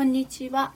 [0.00, 0.72] こんにちは、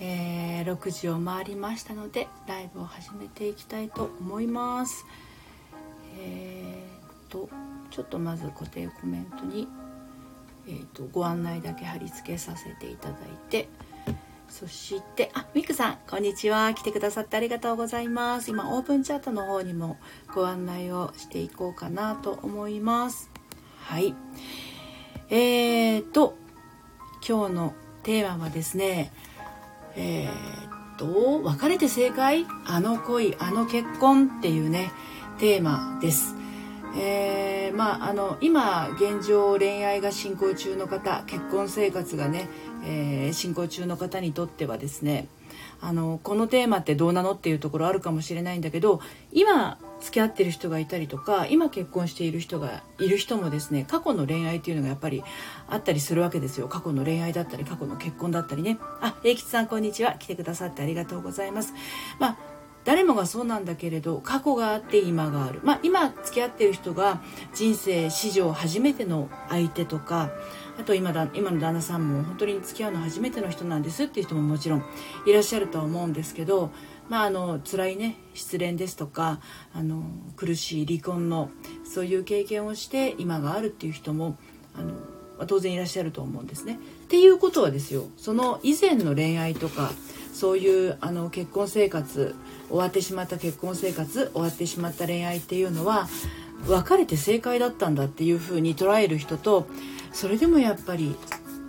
[0.00, 5.06] えー、6時を回りましたのでライブを始めていきたいと思います。
[6.20, 7.48] えー、と
[7.90, 9.66] ちょっとまず固定コメントに、
[10.68, 13.18] えーと、ご案内だけ貼り付けさせていただい
[13.48, 13.70] て
[14.50, 16.74] そしてあミクさんこんにちは。
[16.74, 18.50] 来てくださってありがとうございます。
[18.50, 19.96] 今オープンチャットの方にも
[20.34, 23.30] ご案内をしていこうかなと思います。
[23.78, 24.14] はい。
[25.30, 26.36] えーと
[27.26, 27.74] 今日の
[28.06, 29.10] テーマはですね
[29.96, 32.46] えー、っと別れて正解？
[32.64, 34.92] あの恋あの結婚っていうね
[35.38, 36.36] テーマです。
[36.96, 42.48] えー、まああの今現状恋愛が進行中の方結婚生活がね、
[42.84, 45.26] えー、進行中の方にとってはですね
[45.80, 49.00] あのこのテーマってどうなのっていうところあるかもしれないんだけど
[49.32, 55.22] 今付き合ってる人がいたりとか今結婚している人がいる人もですね過去の恋愛っていうのがやっぱり
[55.68, 56.68] あったりするわけですよ。
[56.68, 58.78] 過去の恋愛だったり過去の結婚だったりね。
[59.00, 60.14] あ英吉さんこんにちは。
[60.14, 61.72] 来てくださってありがとうございます。
[62.18, 62.36] まあ
[62.86, 67.20] 誰もがそうなんだけれど過去があって今がある、まあ、今付き合ってる人が
[67.52, 70.30] 人生史上初めての相手とか
[70.78, 74.84] あと今だ今の旦那さんも本当に付き合うの初めての人なんですっていう人ももちろん
[75.26, 76.70] いらっしゃるとは思うんですけど、
[77.08, 79.40] まあ、あの辛いね失恋ですとか
[79.72, 80.02] あの
[80.36, 81.50] 苦しい離婚の
[81.84, 84.36] そういう経験をして今があるっていう人も
[84.74, 86.78] あの、当然いらっしゃると思うんですね。
[87.04, 89.92] っていうことはですよその以前の恋愛とか
[90.32, 92.34] そういうあの結婚生活
[92.68, 96.08] 終わってしまった結婚生活終わってしまった恋愛っていうのは
[96.66, 99.66] 別れて正解だったんだっていうふうに捉える人と
[100.16, 101.14] それでもやっぱり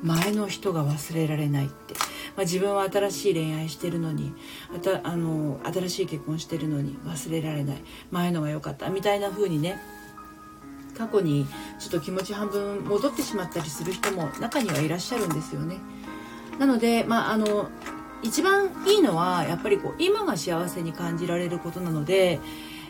[0.01, 1.99] 前の人が忘れられないって、ま
[2.37, 4.33] あ、自分は新しい恋愛してるのに
[4.73, 7.83] あたあの新しい結婚してるのに忘れられない。
[8.09, 8.89] 前のが良かった。
[8.89, 9.77] みたいな風にね
[10.97, 11.45] 過去に
[11.77, 15.79] ちょっと気持ち半分戻ってしまったりする人も中にはいらっしゃるんですよね。
[16.57, 17.69] なので、まあ、あの
[18.23, 22.39] 一番いいのはやっぱりこう今が幸せに感じられることなので、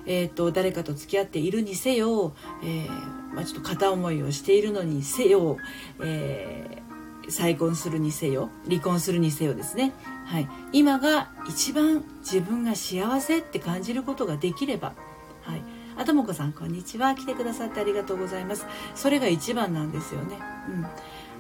[0.08, 2.90] えーと、誰かと付き合っているにせよ、えー、
[3.34, 5.58] まあ、ちょっと片思いをしているのにせよ、
[6.02, 9.94] えー、再婚するにせよ離婚するにせよですね、
[10.26, 14.94] はい、今が一番自分が幸せって感じることができれば、
[15.44, 15.62] はい、
[15.98, 17.16] あともこさんこんにちは。
[17.16, 18.66] 来てくださってありがとうございます。
[18.94, 20.38] それが一番なんですよね。
[20.70, 20.86] うん。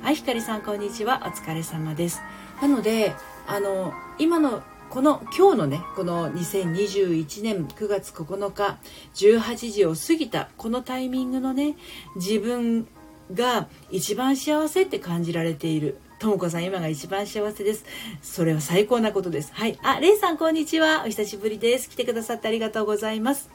[0.03, 1.21] あひかりさんこんにちは。
[1.25, 2.21] お疲れ様です。
[2.61, 3.13] なので
[3.45, 8.77] あの今のこの今日のねこの2021年9月9日
[9.15, 11.75] 18時を過ぎたこのタイミングのね
[12.15, 12.87] 自分
[13.33, 15.99] が一番幸せって感じられている。
[16.19, 17.85] ともこさん今が一番幸せです。
[18.21, 19.51] それは最高なことです。
[19.53, 19.77] はい。
[19.83, 21.03] あれいさんこんにちは。
[21.05, 21.89] お久しぶりです。
[21.89, 23.51] 来てくださってありがとうございます。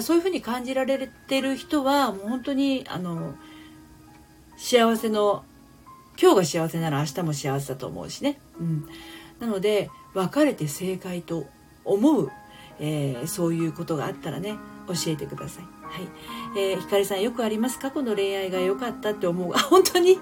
[0.00, 3.34] そういうふうに感じられてる人はもう本当にあの
[4.56, 5.44] 幸せの
[6.20, 8.88] 今日が幸せなら明日も幸せだと思うしね、うん、
[9.40, 11.46] なので別れて正解と
[11.84, 12.30] 思う、
[12.78, 14.56] えー、そういうことがあったらね
[14.86, 15.64] 教えてください。
[15.64, 16.08] はい。
[16.56, 19.52] えー、ひかりさんよくあります過去の恋愛が良かったって思う。
[19.54, 20.18] あ、 本当に？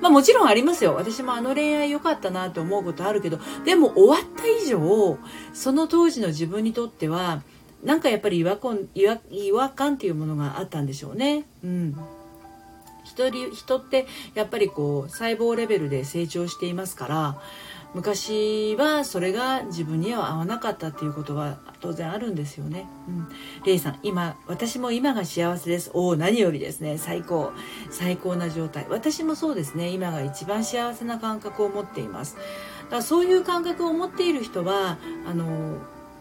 [0.00, 0.94] まあもちろんありますよ。
[0.94, 5.18] 私もあの恋愛良かったなって思うことあるけど、でも終わった以上、
[5.52, 7.42] その当時の自分にとっては、
[7.82, 11.44] なんかやっぱり違和感、違和感っていうものがあったんでしょうね。
[11.64, 11.96] うん。
[13.04, 17.40] 人人ってやっぱりこう細胞レベルで成長していますから
[17.94, 22.86] 昔はそれが自分には合わなかったっていうことは当然あるんですよね。
[23.08, 23.28] うん。
[23.64, 25.90] レイさん、今、私も今が幸せです。
[25.94, 26.98] おお、何よりですね。
[26.98, 27.52] 最高。
[27.90, 28.86] 最高な状態。
[28.90, 29.88] 私もそうですね。
[29.88, 32.36] 今が一番幸せな感覚を持っています。
[32.36, 32.42] だ
[32.90, 35.78] からそういう感覚を持っている人は、あの、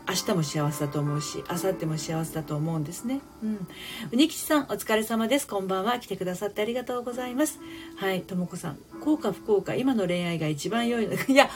[0.09, 3.19] 明日も幸せだと思うし明後日も幸せだと思うんですね。
[3.44, 3.68] うん。
[4.12, 5.47] うにきちさんお疲れ様です。
[5.47, 6.00] こんばんは。
[6.00, 7.59] 来てくださってありがとうございます。
[7.97, 8.78] はいともこさん。
[9.01, 11.13] 幸か不幸か今の恋愛が一番良いの。
[11.28, 11.50] いや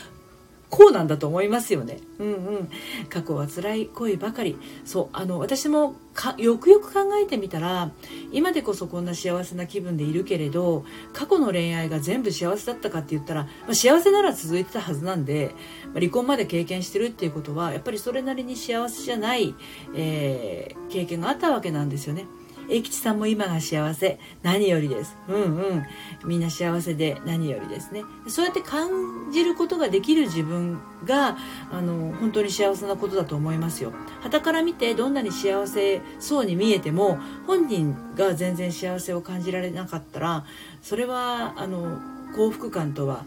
[0.71, 1.99] こうなんだと思いますよね。
[2.17, 2.69] うんうん。
[3.09, 4.57] 過去は辛い恋ばかり。
[4.85, 5.95] そう、あの、私も
[6.37, 7.91] よくよく考えてみたら、
[8.31, 15.53] 今でこそこんな幸せな気分でいるけれど、過去の恋愛が全部幸せだったかって言ったら、まあ、幸せなら続いてたはずなんで、
[15.87, 19.53] まあ、離婚まで経験してるっていうことは、やっぱりそれなりに幸せじゃない、
[19.93, 22.25] えー、経験があったわけなんですよね。
[22.71, 24.17] 英吉さんも今が幸せ。
[24.43, 25.17] 何よりです。
[25.27, 25.85] うんうん。
[26.23, 28.03] みんな幸せで何よりですね。
[28.27, 28.89] そうやって感
[29.33, 31.37] じることができる自分が
[31.69, 33.91] あの本当に幸せなことだと思いますよ。
[34.21, 40.45] 傍から見てどんなに幸せそうに見えても本人が全然幸せを感じられなかったら
[40.81, 41.99] それはあの
[42.33, 43.25] 幸福感とは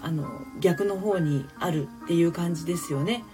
[0.00, 0.28] あの
[0.60, 3.24] 逆の方にあるっていう感じですよね。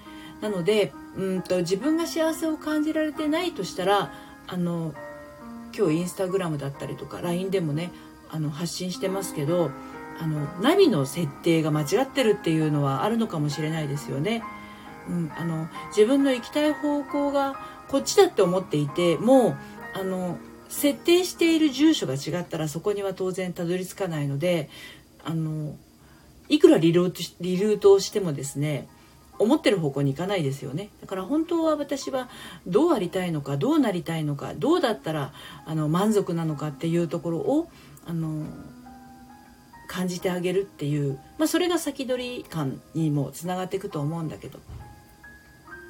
[0.40, 4.12] なのでうんと自分が幸せを感じられてないとしたら
[4.46, 4.94] あの
[5.76, 7.90] 今日インスタグラムだったりとか LINE でもね
[8.30, 9.70] あの発信してますけど
[10.20, 14.42] あのナビの設定が間違ってるっていうのはあるのかもしれないですよね。
[15.08, 17.56] うん、あの自分の行きたい方向が
[17.88, 19.56] こっちだって思っていてもう
[19.94, 20.38] あの
[20.68, 24.70] 設定している住所が違ったらそこには当然たどり着かないので
[25.24, 25.74] あの
[26.48, 28.88] いくらリルートリルートをしてもですね
[29.42, 30.90] 思ってる方向に行かないですよね。
[31.00, 32.28] だから本当は私は
[32.66, 35.32] どうありたいのかどうなりたいのかどうだったら
[35.66, 37.68] あの満足なのかっていうところを
[38.06, 38.46] あの
[39.88, 44.58] 感じてあげるっていう、まあ、それが先取り感にもつながっていくと思うんだけど。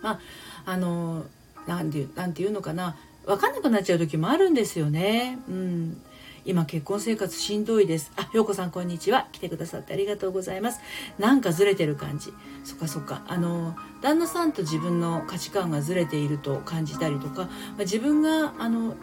[0.02, 0.20] まあ
[0.64, 1.24] あの
[1.66, 2.96] なんてなんていうのかな。
[3.24, 5.38] 分かんなくなっちゃう時もあるんですよね。
[5.48, 6.02] うん。
[6.44, 8.10] 今結婚生活しんどいです。
[8.16, 9.28] あ、ようこさんこんにちは。
[9.30, 10.80] 来てくださってありがとうございます。
[11.16, 12.32] なんかずれてる感じ。
[12.64, 13.22] そっかそっか。
[13.28, 17.48] あの、旦那さんと自分の価値観がずれていると感じたりとか、まあ、
[17.80, 18.96] 自分があの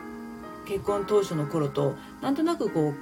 [0.67, 2.95] 結婚当初の頃となんとなくこう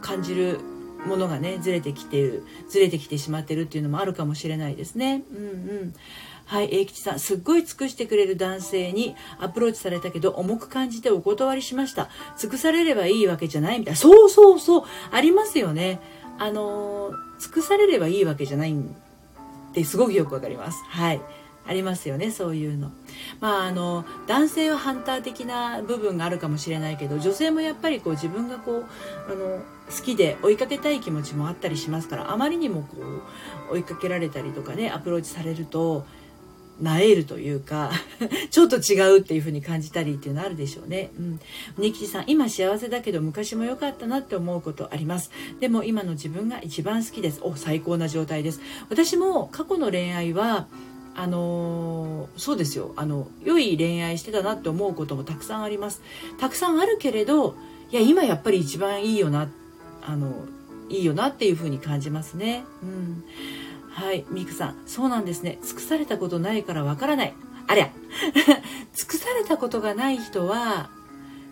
[0.00, 0.58] 感じる
[1.06, 5.22] ものがねずれてきてるずれてきてしまってるっていうのもあるかもしれないですね。
[5.30, 5.40] うんう
[5.84, 5.94] ん
[6.52, 12.10] はい、英吉さん、すっごい尽くしてくれる男性にアプローチされたけど、重く感じてお断りしました。
[12.36, 13.98] 尽くされればいいわけじゃないみたいな。
[13.98, 15.98] そうそうそう、ありますよね。
[16.38, 18.74] あの尽くされればいいわけじゃないっ
[19.72, 20.84] てすごくよくわかります。
[20.90, 21.22] はい。
[21.66, 22.90] ありますよねそういうの。
[23.40, 28.84] まああの男性はハンター的な部分があるかもしれないけど女性もやっぱりこう自分がこう
[29.32, 32.96] あの好きで追いかけたい気持ちもあったりしますからあまりにもこ
[33.70, 36.04] う追いかけられたりとかねアプローチされると
[36.82, 37.92] なえるというか
[38.50, 41.10] ちょっと違うっていう風に感じたりっていうのあるでしょうね。
[41.18, 41.40] うん。
[41.78, 45.30] ニキさん、今幸せだけど昔も良かったなって思うことあります。
[45.60, 47.40] でも今の自分が一番好きです。
[47.42, 48.60] お、最高な状態です。
[48.90, 50.66] 私も過去の恋愛は、
[51.14, 52.92] あのー、そうですよ。
[52.96, 56.02] あの、良い恋愛してたなって思うこともたくさんあります。
[56.38, 57.54] たくさんあるけれど、
[57.90, 59.48] いや、今やっぱり一番いいよな、
[60.04, 60.32] あの、
[60.88, 62.64] いいよなっていう風に感じますね。
[62.82, 63.24] うん。
[63.92, 65.58] はい、ミクさん、そうなんですね。
[65.62, 67.34] 尽くされたことないからわからない。
[67.66, 67.90] ありゃ
[68.92, 70.90] 尽くされたことがない人は、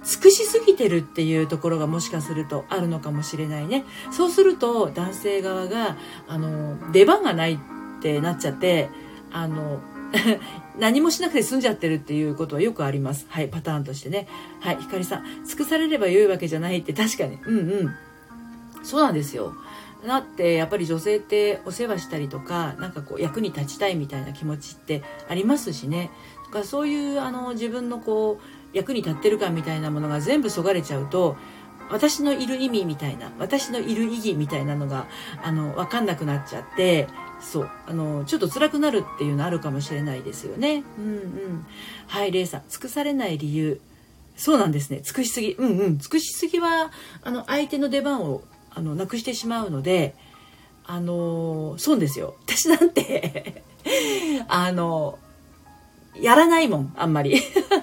[0.02, 3.84] 尽くしすぎてるっていうところがもしかするとあるのかもしれないね。
[4.10, 5.96] そうすると男性側が、
[6.26, 7.58] あの、出番がないっ
[8.00, 8.88] てなっちゃって、
[9.30, 9.80] あの、
[10.78, 13.26] 何もしなくて済んじゃってるっていうことはよくあります。
[13.28, 14.26] はい、パターンとしてね。
[14.60, 17.38] はい、ひかりさん、尽くされれば良いわけじゃないって確かに。
[17.44, 17.94] うんうん。
[18.82, 19.54] そうなんですよ。
[20.06, 26.10] だってやっぱり女性ってお世話したりとかなんかこう役に立ちたいみたいな気持ちってありますしね。
[26.46, 31.36] だからそういうあの自分のこう役に立ってる感みたいなものが全部そがれちゃうと
[31.90, 35.06] 私のいる意味みたいな私のいる意義みたいなのが
[35.42, 37.08] あの分かんなくなっちゃって
[37.40, 40.84] そうあのちょっと辛くなるっていうのあるかもしれないですよね。
[40.98, 41.66] うんうん、
[42.06, 43.80] はいレイさん尽くされない理由。
[44.36, 45.00] そうなんですね。
[45.02, 45.52] 尽くしすぎ。
[45.52, 45.98] うんうん。
[45.98, 46.90] 尽くしすぎは
[47.22, 48.42] あの相手の出番を
[48.80, 50.14] あのなくしてしまうので
[50.86, 52.34] あのそうですよ。
[52.48, 53.62] 私なんて
[54.48, 55.18] あの
[56.18, 57.40] やらないもんあんまり。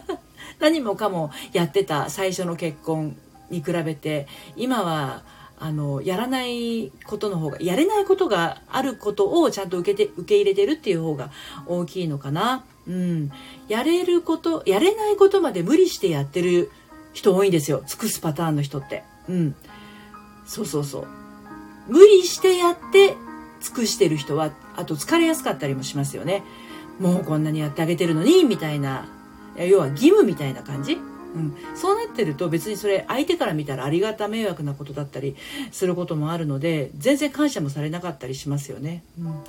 [0.59, 3.15] 何もかもやってた最初の結婚
[3.51, 5.21] に比べて今は
[5.59, 11.29] あのやらないことの方がやれないことがあることをちゃんと受けて受け入れてるっていう方が
[11.67, 12.65] 大きいのかな。
[12.87, 13.31] うん、
[13.67, 16.71] やれることやれないことまで無理してやってる
[17.13, 17.83] 人多いんですよ。
[17.85, 19.03] 尽くすパターンの人って。
[19.29, 19.55] うん、
[20.47, 21.07] そうそうそう。
[21.87, 23.15] 無理してやって
[23.59, 26.43] 尽くしてる人はあと疲れやすかったりもしますよね。
[26.99, 29.07] もうこんなにやってあげてるのにみたいな。
[29.57, 30.97] 要は義務みたいな感じ。
[31.35, 35.35] うん、そうなってると別にそれ相手から見たらありがた迷惑なことだったり
[35.71, 39.03] することもあるので全然感謝もされなかったりしますよね。
[39.19, 39.43] うん、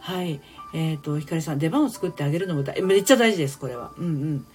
[0.00, 0.40] はい。
[0.74, 3.92] えっ、ー、とひかりさん出番を作ってあげるのもめっちゃ大事ですこれは。
[3.98, 4.46] うんうん。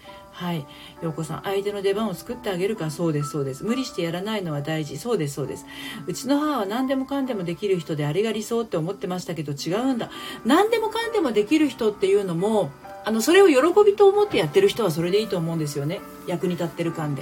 [0.41, 0.65] はい。
[1.03, 3.63] 陽子さん、相手の出番を作ってあげるか、そうです、そうです。
[3.63, 4.97] 無理してやらないのは大事。
[4.97, 5.67] そうです、そうです。
[6.07, 10.09] うちの母は何でもかんでもできる人であれが理想って思ってましたけど、違うんだ。
[10.43, 12.71] 何でもかんでもできる人っていうのも、
[13.05, 13.55] あの、それを喜
[13.85, 16.01] びと思ってやってる人はそれでいいと思うんですよね。
[16.25, 17.21] 役に立ってる感で。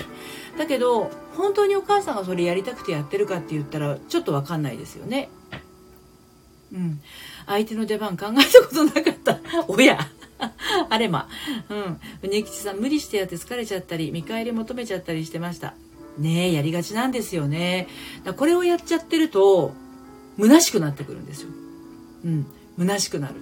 [0.58, 5.28] だけど、本当にお母さんがそれやりたくてやってるかって言ったら、ちょっとわかんないですよね。
[6.72, 7.02] うん。
[7.46, 9.40] 相手の出番考えたことなかった。
[9.68, 10.08] おや。
[10.90, 11.28] あれま。
[11.70, 12.00] うん。
[12.24, 15.74] うねきちさん、無理してやって疲れちゃったり、見返り求めちゃったりしてました。
[16.18, 17.88] ねえ、やりがちなんですよね。
[18.24, 19.74] だこれをやっちゃってると、
[20.38, 21.50] 虚しくなってくるんですよ。
[22.26, 22.46] うん。
[22.78, 23.36] 虚しくなる。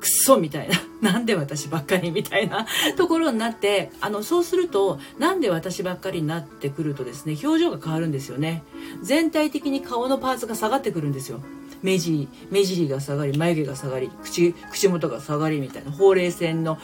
[0.00, 0.76] くっそみたいな。
[1.12, 8.62] なんで私ばっかりみたいなところになって、あの、そうすると、なんで私ばっかりになってくるとですね、表情が変わるんですよね。
[9.02, 11.40] 全体的に顔のパーツが下がってくるんですよ。
[11.82, 16.78] 目尻目尻が下がり眉毛が下がり口口元が下がりみたいなほうれい線の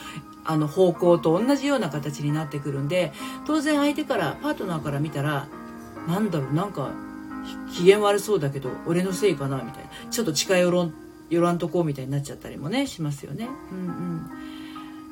[0.47, 3.13] あの方向と同じような形になってくるんで
[3.47, 5.47] 当然相手からパートナーから見たら
[6.07, 6.91] なんだろうなんか
[7.73, 10.91] 機嫌悪そうだけど俺のせいかなみたいなちょっと近寄ろ
[11.29, 14.31] 寄らんとこみたいになっちゃったりもねしますよねうんうん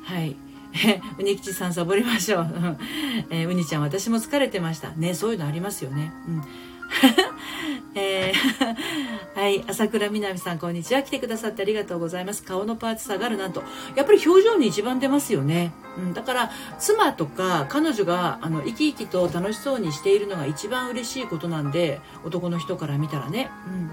[0.04, 0.36] はい
[1.18, 2.46] うにきちさんサボりましょう。
[3.30, 4.90] えー、うにちゃん私も疲れてました。
[4.90, 6.12] ね、そういうのありますよね。
[6.26, 6.42] うん。
[7.94, 11.02] えー、 はい、朝倉みなみさん、こんにちは。
[11.02, 12.42] 来てくださってありがとうございます。
[12.42, 13.62] 顔のパーツ下がるなんと。
[13.94, 15.72] やっぱり表情に一番出ますよね。
[15.96, 23.50] うん、だから、妻とか彼女が、あの、生き生きと楽しそうにしているのが一番嬉しいことなんで、男の人から見たらね。
[23.68, 23.90] うん。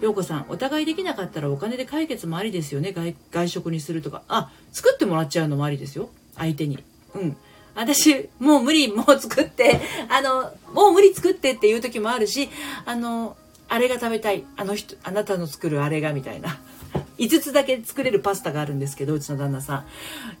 [0.00, 2.92] 陽子さん、お互いできなかったらお金で解決もありですよね。
[2.92, 4.22] 外外食にするとか。
[4.28, 6.10] あ、作ってもらっちゃうのもありですよ。
[6.36, 6.82] 相手に。
[7.14, 7.36] うん。
[7.78, 12.48] 私、もう無理、もう作って、あの、もう無理作ってっていう時もあるし、
[12.84, 13.36] あの、
[13.68, 14.44] あれが食べたい。
[14.56, 16.58] あの人、あなたの作るあれがみたいな。
[17.18, 19.86] 5つだけ作れるパスタがあるんですけど、うちの旦那さん。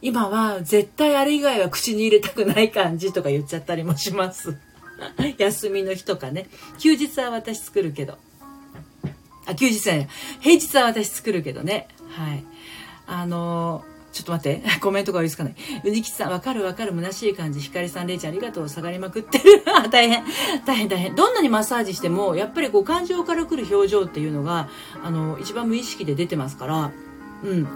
[0.02, 4.56] 今は絶対あれ以外は口に入れたくない感じとか言っちゃったりもします。
[5.38, 6.48] 休みの日とかね。
[6.80, 8.18] 休日は私作るけど。
[9.46, 10.08] あ、休日じゃない。
[10.40, 11.86] 平日は私作るけどね。
[12.10, 12.44] はい。
[13.06, 14.80] あのーちょっと待って。
[14.80, 15.54] コメントが追いつかない。
[15.84, 17.60] うにきさん、わかるわかる、虚しい感じ。
[17.60, 18.68] ひかりさん、れいちゃん、ありがとう。
[18.68, 19.62] 下がりまくってる。
[19.92, 20.24] 大変。
[20.66, 21.14] 大変大変。
[21.14, 24.68] どんなにマッサージしても、やっぱりこう、感情から来る表情っていうのが、
[25.04, 26.90] あの、一番無意識で出てますから、
[27.44, 27.68] うん。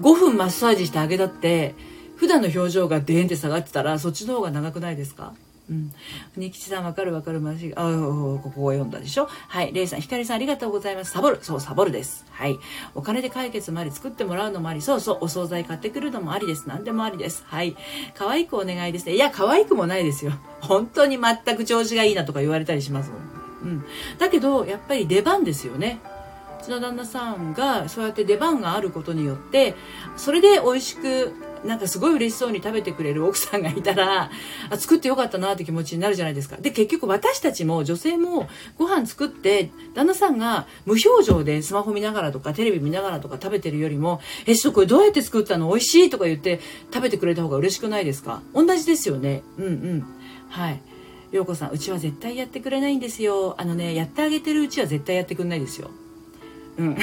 [0.00, 1.74] 5分マッサージしてあげたって、
[2.16, 5.34] 普段の表情がデーンって下がってたら、そっちの方が長くないですか？
[5.72, 5.92] うん。
[6.34, 9.28] 国吉さんわかるわかるまし、あ、ここを読んだでしょ？
[9.48, 9.72] はい。
[9.72, 11.12] レイさん、ひかりさんありがとうございます。
[11.12, 11.38] サボる。
[11.42, 12.24] そう、サボるです。
[12.30, 12.58] はい。
[12.94, 16.68] お金で解決もあり、作ってもらうのもあり、そうそう、お惣菜買ってくるのもありです。
[16.68, 17.44] 何でもありです。
[17.46, 17.76] はい。
[18.14, 19.14] 可愛くお願いですね。
[19.14, 20.32] いや、可愛くもないですよ。
[20.60, 23.20] 本当に全く調子がいいなとか言われたりしますもん。
[23.70, 23.84] うん。
[24.18, 26.00] だけど、やっぱり出番ですよね。
[26.60, 29.74] うちの旦那さんがそうやって出番があることによって
[30.16, 31.32] それで美味しく
[31.64, 34.30] なんかすごい嬉しそうに食べてくれる奥さんがいたら、
[34.70, 36.56] あ作ってよかったなって気持ちになるじゃないですか。
[36.56, 45.68] で、結局私たちも女性もご飯作って、旦那さんが無表情でスマホ見ながらとかテレビ見ながらとか食べてるよりも、え、ちょっとこれどうやって作ったの？
[45.68, 46.60] 美味しいとか言って
[46.92, 48.42] 食べてくれた方が嬉しくないですか？
[48.54, 49.42] 同じですよね。
[49.58, 50.04] うんうん。
[50.48, 50.80] はい。
[51.30, 53.54] 陽子さん、うちは絶対やってくれないんですよ。
[53.56, 55.90] あのね、やってあげてるうちは絶対やってくれないですよ。
[56.76, 56.96] うん。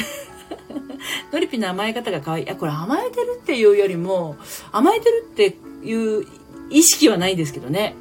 [1.31, 2.45] ノリピの甘え方が可愛い。
[2.45, 4.35] いや、これ甘えてるっていうよりも、
[4.71, 6.25] 甘えてるっていう
[6.69, 7.95] 意識はないんですけどね。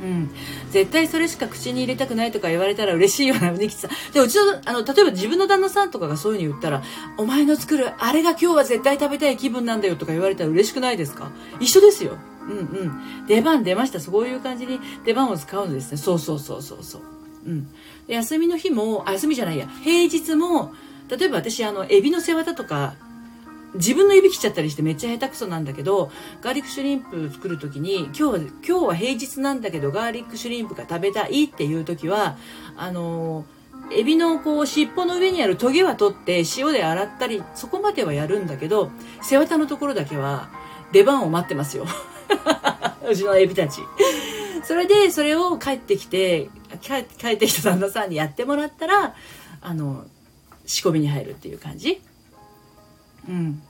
[0.00, 0.30] うん。
[0.72, 3.90] 絶対それしか口に入れたくないとか言われたら嬉しいような、うねきさん。
[4.12, 6.82] で、うちの、あの、例えば自分の旦那さんとかがそういう風に言ったら、
[7.18, 11.30] お前の作る、あれが今日は絶対食べたい気分なんだよとか言われたら嬉しくないですか？
[11.60, 12.16] 一緒ですよ。
[12.42, 13.26] うんうん。
[13.28, 14.00] 出番出ました。
[14.00, 15.96] そういう感じに出番を使うのですね。
[15.98, 17.02] そうそうそうそうそう。
[17.46, 17.68] うん。
[18.08, 19.68] 休みの日も、あ、休みじゃないや。
[19.84, 20.72] 平日も、
[21.16, 22.94] 例えば私あのエビの背わたとか
[23.74, 32.36] 自分の指切っちゃったりしてめっちゃ下手くそなんだけどガーリックシュリンプ作る時に今日は今日は平日なんだけどガーリックシュリンプが食べたいっていう時は
[32.76, 33.44] あの
[33.94, 38.90] エビのこう尻尾の上にあるトゲは取って塩で洗ったりそこまではやるんだけど
[39.22, 40.50] 背わたのところだけは
[40.92, 41.86] 出番を待ってますよ。
[43.08, 43.80] うちのエビたち。
[44.64, 46.48] それでそれを帰ってきて
[46.80, 49.14] 帰ってきた旦那さんにやってもらったら
[49.60, 50.04] あの
[50.66, 52.00] 仕込みに入るっていう感じ？
[53.28, 53.62] うん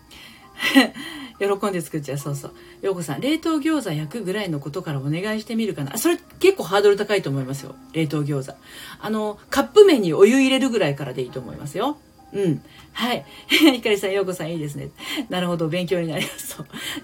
[1.39, 8.59] 喜んで作っちゃうそうそう陽子さん冷凍餃子焼くぐらいのことからお願いしてみるかなそれ結構ハードル高いと思いますよ冷凍餃子
[9.01, 11.99] あのカップ麺にお湯入れるぐらいからでいいと思いますよ
[12.33, 12.63] うん。
[12.93, 13.25] はい。
[13.47, 14.89] ひかりさん、ようこさんいいですね。
[15.29, 16.57] なるほど、勉強になります。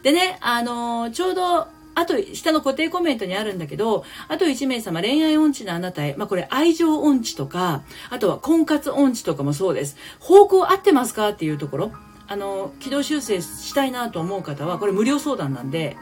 [0.03, 1.67] でね、あのー、ちょうど、
[1.99, 9.97] あと、下の固定コメントにあるんだけど、あと1名様、恋愛音痴のあなたへ、まあ、これ愛情音痴とか、あとは婚活音痴とかもそうです。
[10.21, 11.93] 方向合ってますかっていうところ、
[12.29, 15.97] あの、軌道修正したいなと思う方は、これ無料相談なんで、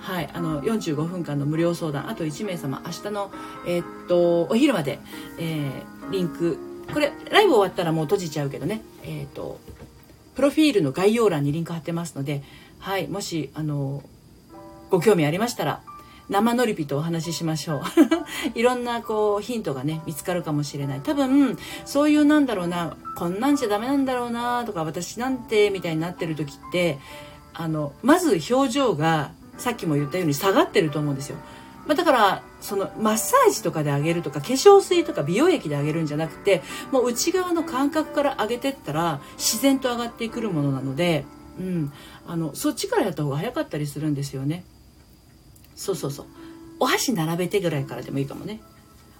[0.00, 3.30] はい、あの、45分間の無料相談、あと1名様、明日の、
[3.68, 4.98] えー、っと、お昼まで、
[5.38, 6.58] えー、リンク、
[6.92, 9.60] これ、ライブ終わったらもう閉じちゃうけどね、えー、っと、
[10.34, 12.42] プロフィールの概要欄にリンク貼ってますので、
[12.80, 14.02] はい、もし、あの、
[14.90, 15.82] ご興味ありましたら
[16.28, 17.82] 生のりぴとお話ししましょう。
[18.58, 21.00] いろんなこうヒントがね見つかるかもしれない。
[21.00, 26.98] 多分そういうなんだろうなこんなんじゃダメなんだろうなとか私なんてみたいになってる時って
[27.54, 31.36] あのまず表情がさっきも言ったように下がってると思うんですよ。
[31.86, 41.24] まあ、だからそのマッサージとかであげるとか化粧水とか美容液であげるんじゃなくてもう内側の感覚から上げてったら自然と上がってくるものなので、
[41.60, 41.92] うん、
[42.26, 44.64] あのそっちからやった方が早かったりするんですよね。
[45.76, 46.26] そうそうそう。
[46.80, 48.60] お箸並べてぐらいからでもいいかもね。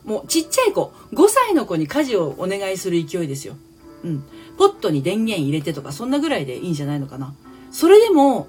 [0.05, 3.57] もうちっちゃい子5歳の子に家事をお願いする勢いですよ。
[4.05, 4.25] うん。
[4.57, 7.35] ポットに電源入れてとかそんなぐらいでいいんじゃないのかな。
[7.71, 8.49] それでも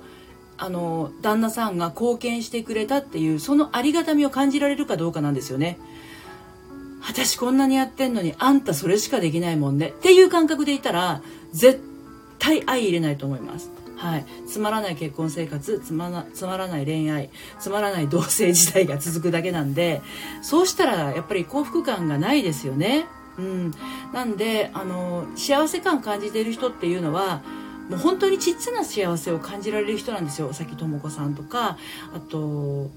[0.58, 5.78] あの旦那さんが貢献してくれたっていうそのありがたみを感じられるかどうかなんですよね。
[7.08, 9.90] 私こんなにやってんのにあんたそれしかできないもんね。
[9.90, 11.22] っていう感覚でいたら
[11.54, 11.82] 絶
[12.40, 13.72] 対相入れないと思います。
[13.98, 20.02] はい、つまらない結婚生活つまつまらない恋愛つまらない同性時代が続くだけなんで
[20.42, 23.08] そうしたらやっぱり幸福感がないですよね。
[23.38, 23.72] うん、
[24.14, 27.42] なんであの幸せ感感じている人っていうのは
[27.90, 30.52] もう本当にちっちゃな幸せを感じられる人なんですよ。
[30.54, 31.78] さっきとも子さんとか
[32.16, 32.90] あと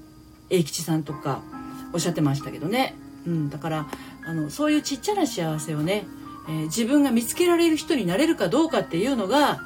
[0.49, 1.41] 英吉さんとか
[1.93, 3.87] おっしゃってましたけどね、うん、だから
[4.25, 6.05] あのそういうちっちゃな幸せをね、
[6.47, 9.61] えー、自分が見つけられる人になれるかどうかっていうのが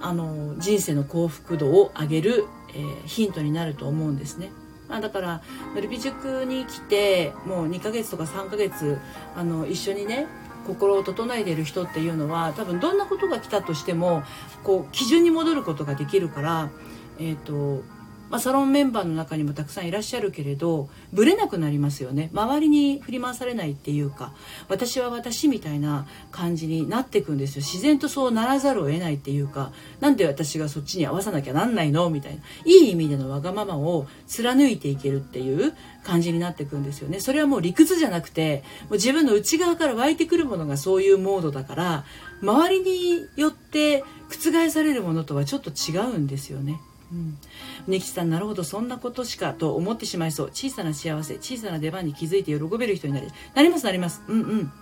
[0.00, 4.50] あの人生の幸福度を上げる、えー、ヒントになると思うんですね。
[4.88, 5.42] まあ、だから
[5.74, 8.98] のりび塾に来てもう2ヶ月とか3ヶ月
[9.36, 10.26] あの一緒にね
[10.66, 14.22] 心を整えている人っていうのは多分どんなことが来たとしても
[14.64, 16.70] こう基準に戻ることができるから、
[17.18, 17.82] えーと
[18.30, 22.30] まあ、サロンメンバーの中にもたくさんいらっしゃるけれどブレなくなりますよね。
[22.32, 24.32] 周りに振り回されないっていうか
[24.68, 27.62] 私は私みたいな感じになっていくんですよ。
[27.62, 32.42] 自然とそうならざるを得ないっていうかなんで私がそっちに合わさなきゃなんないのみたいな。
[32.64, 35.72] いい意味でのわがままを貫いていけるっていう
[36.04, 37.20] 感じになっていくんですよね。
[37.20, 42.04] それはもう理屈じゃなくてもう自分の内側から湧いてくるものがそういうモードだから
[42.42, 46.80] 周りによって覆されるものとはちょっと違うんですよね。
[47.10, 47.38] うん、
[47.86, 50.46] 根岸さんなるほどそんなことしかと思ってしまいそう。
[50.52, 54.22] 小さな幸せ小さな出番に気づいて喜べる人になるなりますなります。
[54.28, 54.72] うんうん。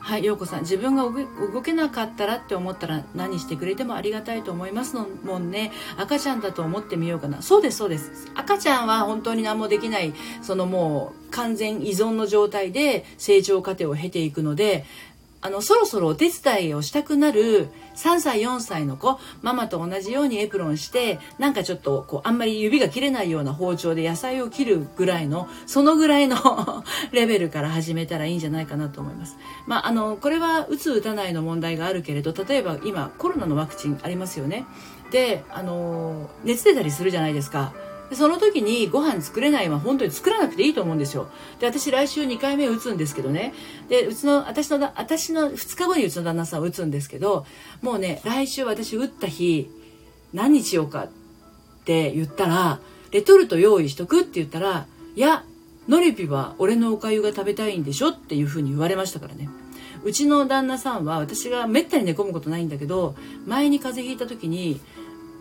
[0.00, 0.60] はい陽子さん。
[0.62, 5.70] 自分が動けなかったらって思ったら何してくれてもありがたいと思いますのもんね。
[5.98, 7.42] 赤ちゃんだと思ってみようかな。
[7.42, 8.30] そうですそうです。
[8.34, 14.86] 赤ちゃんは本当に何もできないそのもう完全依存の状態で成長過程を経ていくので
[15.40, 29.36] あの、そろそろお手伝いをしたくなる3歳、4歳の子、ママと同じようにエプロンして、なんかちょっと、こう、あんまり指が切れないような包丁で野菜を切るぐらいの、そのぐらいの レベルから始めたらいいんじゃないかなと思います。
[29.66, 34.66] まあ、あの、これは、打つ打たないの問題があるけれど、例えば今、コロナのワクチンありますよね。
[35.12, 37.72] で、あの、熱出たりするじゃないですか。
[38.10, 41.28] でその時にご飯作れないは本当に作らなくていいと思うんですよ。
[41.60, 43.52] で、私来週2回目打つんですけどね。
[43.88, 47.44] で、うちの、私の、私の2日後にうちの旦那さん打つんですけど、
[47.82, 49.70] もうね、来週私打った日、
[50.32, 51.08] 何にしようかっ
[51.84, 55.44] て言ったら、レトルト用意しとくって言ったら、いや、
[55.88, 59.48] ノリピは俺のお粥が食べたいんでしょっていうふうに言われましたからね。
[60.04, 63.16] うちの旦那さんは私がめったに寝込むことないんだけど、
[63.46, 64.80] 前に風邪ひいた時に、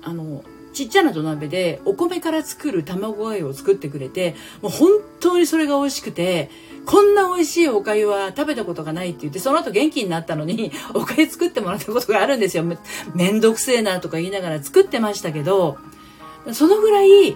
[0.04, 0.44] あの、
[0.78, 6.52] ちっちゃな土鍋でお米から作る卵がゆを作ってくれて、もう本当にそれが美味しくて、
[6.86, 12.64] こんな美味しいお粥は食べたことがないって言って、その後元気になったのに、 お粥作ってもらったことがあるんですよ。
[12.64, 12.78] め
[13.16, 15.78] めんどくせえなとか言いながら作ってましたけど、
[16.54, 17.36] そのぐらい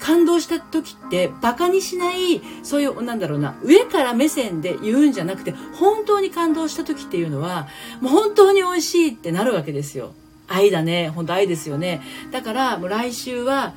[0.00, 7.68] 感動した時ってバカにしないそういうなんだろうな上から目線で言うんじゃなくて本当に感動した時っていうのは
[8.00, 10.14] もう本当に美味しいってなるわけですよ
[10.50, 11.08] 愛だね。
[11.08, 12.02] 本当愛ですよね。
[12.32, 13.72] だからもう来週は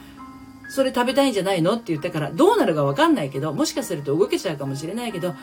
[0.69, 5.35] それ食べたいんじゃないのって言ったからどうなるか分かんないけどもしかすると動けちゃうかもしれないけど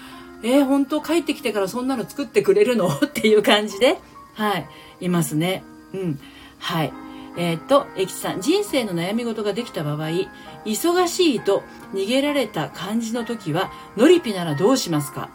[0.43, 2.89] えー、本当帰ってきてからそんなの作ってくれるの？
[3.07, 3.99] っていう感じで
[4.35, 4.67] はい。
[5.03, 5.63] いますね。
[5.95, 6.19] うん。
[6.59, 6.93] はい。
[7.37, 10.09] えー、っと、エキさん、人生の悩み事ができた場合、
[10.65, 11.63] 忙しいと
[11.95, 15.29] 逃げられた感じの時は、ノリピならどうしますか？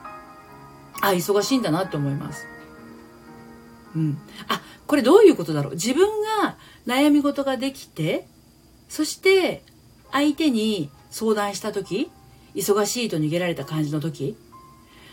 [1.01, 2.47] あ、忙しいんだなって思います。
[3.95, 4.17] うん。
[4.47, 5.73] あ、これどういうことだろう？
[5.73, 6.07] 自分
[6.41, 8.27] が悩み事ができて
[8.87, 9.63] そして
[10.11, 12.11] 相手に相談した時
[12.53, 14.37] 忙しいと逃げられた感じの時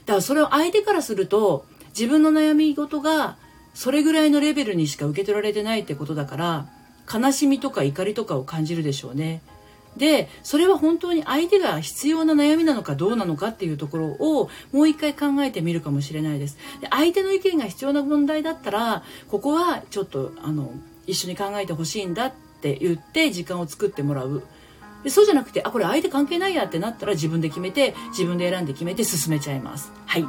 [0.05, 3.37] だからそれを相手からすると自分の悩み事が
[3.75, 6.67] それぐらいのレベルにしか受け取られてないってことだから
[7.13, 9.43] 悲しみとか怒りとかを感じるでしょうね。
[9.97, 16.57] でそれは本当に相手が必要な悩みなのかどうなのかっていうところをもう一回考えてみるかもしれないです。
[16.81, 20.73] で相手の意見が必要な問題だったらここはちょっとあの
[21.07, 24.43] 一緒に考えてほしいんだって言って時間を作ってもらう。
[25.05, 29.93] でそうじゃなくてあこれ相手関係ないやってなったら自分で決めて自分で選んで決めて進めちゃいます。
[30.07, 30.25] はい。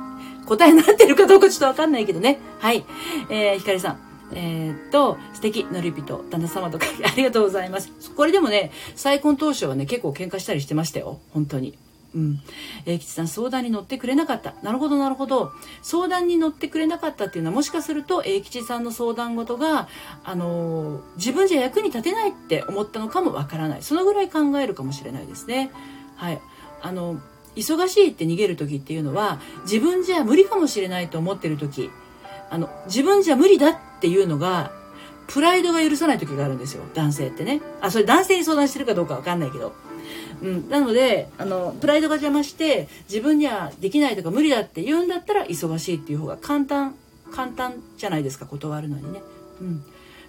[0.46, 2.40] 答えになってるかどうかちょっとわかんないけどね。
[2.60, 2.84] はい、
[3.30, 4.13] えー、ひかりさん。
[4.36, 7.92] えー、っと、素敵、のりびと、旦那様とか、 ありがとうございます。
[8.16, 11.20] これでもね、再婚当初はね、結構喧嘩したりしてましたよ。
[11.32, 11.78] 本当に。
[12.16, 12.40] うん。
[12.86, 14.54] えー、吉さん、相談に乗ってくれなかった。
[14.62, 15.52] なるほど、なるほど。
[15.82, 19.88] 相談に乗ってくれなかったっていうのは、もしかすると、え吉さんの相談事が、
[20.24, 23.84] あのー、自分じゃ役に立てないって思ったのかもわからない。
[23.84, 25.72] そのぐらい考えるかもしれないですね。
[26.16, 26.42] はい。
[26.82, 27.20] あの、
[27.56, 31.90] 忙しいって逃げる時っていうのは、自分じゃ無理かもしれないと思ってる時、
[32.50, 34.70] あの、自分じゃ無理だっっていうのが、
[35.28, 36.84] プライドが許さない時があるんですよ。
[36.94, 37.62] 男性ってね。
[37.80, 39.74] あ、それ男性に相談してるかどうかわかんないけど。
[40.42, 46.96] うん、なのであのプライドが邪魔して自分にはできないとか無理だって言うんだったら忙しいっていう方が簡単
[47.32, 49.22] 簡単じゃないですか断るのにね。
[49.62, 49.84] うん、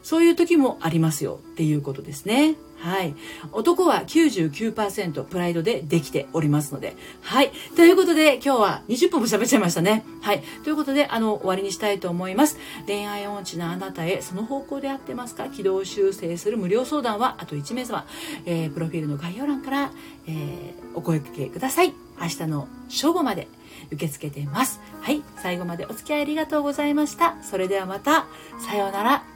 [0.05, 2.55] そういう時もありますよっていうことですね。
[2.77, 3.15] はい。
[3.53, 6.95] 男は99%プライドでできておりますので。
[7.23, 7.51] はい。
[7.75, 10.05] ということで、今日は20分も喋っちゃいましたね。
[10.21, 10.43] はい。
[10.63, 12.59] ということで、あの、終わりにしたいと思います。
[12.87, 15.49] 恋愛音痴なあなたへ、その方向で合ってますか？
[15.49, 18.07] 軌道修正する無料相談は、あと1名様、
[18.45, 19.91] えー、プロフィールの概要欄から、
[20.27, 21.95] えー、お声掛けください。
[22.21, 23.49] 明日の正午まで
[23.87, 24.83] 受け付けています。
[25.01, 25.23] はい。
[25.39, 27.43] 最後までお付き合いありがとうございました。
[27.43, 28.27] それではまた、
[28.59, 29.34] さようなら。